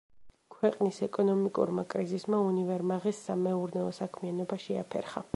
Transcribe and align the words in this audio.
ქვეყნის 0.53 1.01
ეკონომიკურმა 1.07 1.83
კრიზისმა 1.93 2.39
უნივერმაღის 2.45 3.19
სამეურნეო 3.27 3.91
საქმიანობა 3.99 4.59
შეაფერხა. 4.65 5.25